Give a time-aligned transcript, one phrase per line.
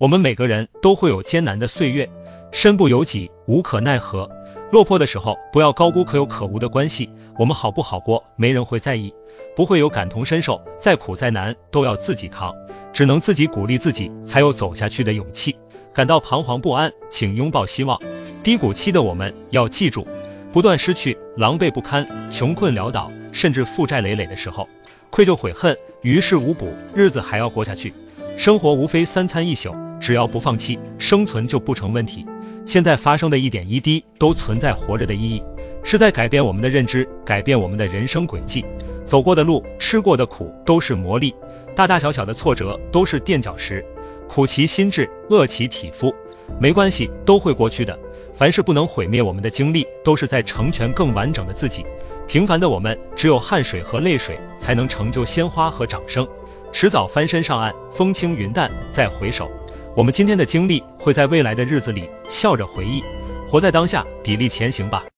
[0.00, 2.08] 我们每个人都会有艰难的岁月，
[2.52, 4.30] 身不由己，无可奈何。
[4.72, 7.10] 落魄的时候，不要高估可有可无的关系。
[7.36, 9.12] 我们好不好过，没人会在意，
[9.54, 10.62] 不会有感同身受。
[10.74, 12.56] 再苦再难，都要自己扛，
[12.94, 15.58] 只能自己鼓励自己，才有走下去的勇气。
[15.92, 18.00] 感到彷徨不安，请拥抱希望。
[18.42, 20.08] 低谷期的我们要记住，
[20.50, 24.66] 不断失去、狼狈不堪、穷困潦倒，甚至负债累累的时候，
[25.10, 27.92] 愧疚悔恨于事无补，日子还要过下去。
[28.38, 32.26] 生活无非三餐一宿，只要不放弃，生存就不成问题。
[32.66, 35.42] 现在发生的一点一滴都存在活着的意义，
[35.84, 38.64] 是在改变我们的认知，改变我们的人生轨迹。
[39.04, 41.34] 走过的路，吃过的苦，都是磨砺；
[41.74, 43.84] 大大小小的挫折，都是垫脚石。
[44.28, 46.14] 苦其心志，饿其体肤，
[46.60, 47.98] 没关系，都会过去的。
[48.34, 51.84] 凡是不能毁灭我们的经历，都是在成全更完整的自己。
[52.28, 56.26] 平凡的我们，只有汗水和泪水，才能成就鲜花和掌声。
[56.70, 59.50] 迟早翻身上岸，风轻云淡，再回首。
[59.96, 63.02] 我们今天的经历，会在未来的日子里笑着回忆，
[63.48, 65.04] 活在当下，砥砺前行吧。